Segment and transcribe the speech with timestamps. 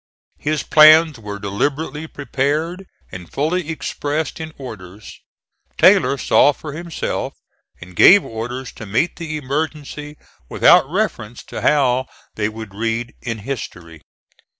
[0.39, 5.21] His plans were deliberately prepared, and fully expressed in orders.
[5.77, 7.35] Taylor saw for himself,
[7.79, 10.17] and gave orders to meet the emergency
[10.49, 14.01] without reference to how they would read in history.